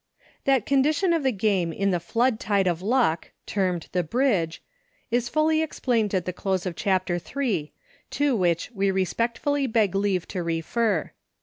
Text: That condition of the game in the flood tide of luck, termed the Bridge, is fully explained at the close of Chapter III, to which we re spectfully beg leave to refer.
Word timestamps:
That 0.45 0.65
condition 0.65 1.13
of 1.13 1.21
the 1.21 1.31
game 1.31 1.71
in 1.71 1.91
the 1.91 1.99
flood 1.99 2.39
tide 2.39 2.65
of 2.65 2.81
luck, 2.81 3.29
termed 3.45 3.87
the 3.91 4.01
Bridge, 4.01 4.63
is 5.11 5.29
fully 5.29 5.61
explained 5.61 6.15
at 6.15 6.25
the 6.25 6.33
close 6.33 6.65
of 6.65 6.75
Chapter 6.75 7.21
III, 7.23 7.71
to 8.09 8.35
which 8.35 8.71
we 8.71 8.89
re 8.89 9.05
spectfully 9.05 9.67
beg 9.67 9.93
leave 9.93 10.27
to 10.29 10.41
refer. 10.41 11.11